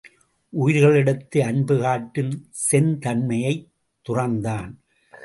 [0.59, 2.45] உயிர்களிடத்து அன்பு காட்டும்
[2.71, 3.67] செந்தண்மையைத்
[4.09, 4.73] துறந்தான்.